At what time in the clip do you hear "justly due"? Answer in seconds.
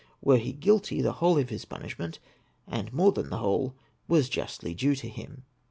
4.29-4.95